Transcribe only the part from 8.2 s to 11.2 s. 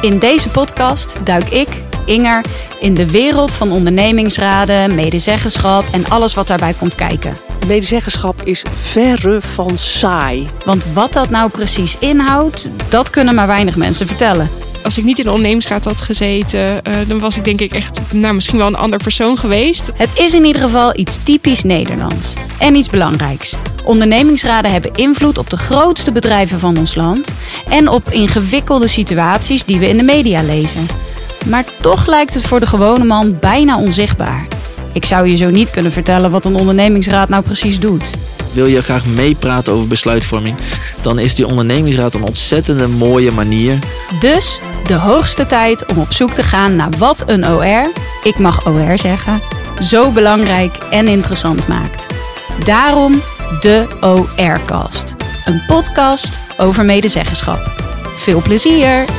is verre van saai. Want wat